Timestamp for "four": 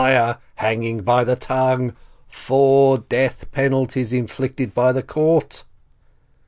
2.27-2.97